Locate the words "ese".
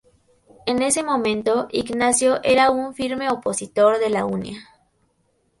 0.81-1.03